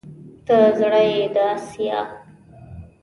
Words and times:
ته 0.45 0.57
زړه 0.79 1.01
يې 1.11 1.21
د 1.35 1.37
اسيا 1.53 1.99